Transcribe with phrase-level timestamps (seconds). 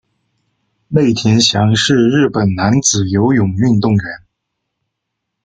[0.87, 4.21] 内田翔是日本男子游泳运动员。